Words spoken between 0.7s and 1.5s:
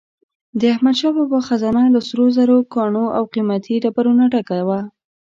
احمدشاه بابا